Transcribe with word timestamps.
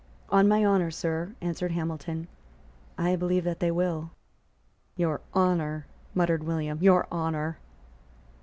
"On 0.29 0.47
my 0.47 0.65
honour, 0.65 0.89
Sir," 0.89 1.35
answered 1.41 1.73
Hamilton, 1.73 2.27
"I 2.97 3.15
believe 3.15 3.43
that 3.43 3.59
they 3.59 3.69
will." 3.69 4.09
"Your 4.95 5.21
honour!" 5.35 5.85
muttered 6.15 6.43
William; 6.43 6.79
"your 6.81 7.05
honour!" 7.11 7.59